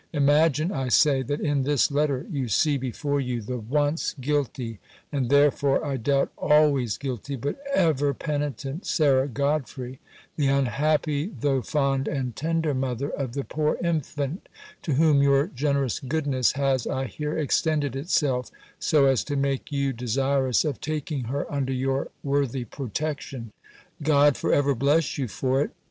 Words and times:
Imagine, 0.13 0.71
I 0.71 0.87
say, 0.87 1.21
that 1.21 1.41
in 1.41 1.61
this 1.61 1.91
letter, 1.91 2.25
you 2.31 2.47
see 2.47 2.75
before 2.75 3.19
you 3.21 3.39
the 3.39 3.59
once 3.59 4.15
guilty, 4.19 4.79
and 5.11 5.29
therefore, 5.29 5.85
I 5.85 5.97
doubt, 5.97 6.31
always 6.39 6.97
guilty, 6.97 7.35
but 7.35 7.57
ever 7.75 8.11
penitent, 8.15 8.87
Sarah 8.87 9.27
Godfrey; 9.27 9.99
the 10.37 10.47
unhappy, 10.47 11.27
though 11.27 11.61
fond 11.61 12.07
and 12.07 12.35
tender 12.35 12.73
mother 12.73 13.09
of 13.11 13.33
the 13.33 13.43
poor 13.43 13.77
infant, 13.83 14.49
to 14.81 14.93
whom 14.95 15.21
your 15.21 15.45
generous 15.45 15.99
goodness 15.99 16.53
has, 16.53 16.87
I 16.87 17.05
hear, 17.05 17.37
extended 17.37 17.95
itself, 17.95 18.49
so 18.79 19.05
as 19.05 19.23
to 19.25 19.35
make 19.35 19.71
you 19.71 19.93
desirous 19.93 20.65
of 20.65 20.81
taking 20.81 21.25
her 21.25 21.45
under 21.53 21.73
your 21.73 22.07
worthy 22.23 22.65
protection: 22.65 23.51
God 24.01 24.35
for 24.35 24.51
ever 24.51 24.73
bless 24.73 25.19
you 25.19 25.27
for 25.27 25.61
it! 25.61 25.69